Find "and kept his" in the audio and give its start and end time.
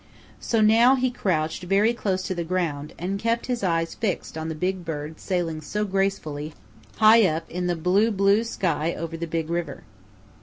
2.97-3.63